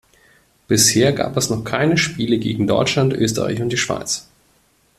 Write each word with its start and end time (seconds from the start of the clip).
Bisher 0.67 1.11
gab 1.13 1.37
es 1.37 1.51
noch 1.51 1.63
keine 1.63 1.95
Spiele 1.95 2.39
gegen 2.39 2.65
Deutschland, 2.65 3.13
Österreich 3.13 3.61
und 3.61 3.69
die 3.69 3.77
Schweiz. 3.77 4.27